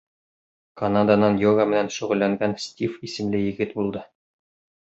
[0.81, 4.07] Канаданан йога менән шөғөлләнгән Стив исемле егет булды.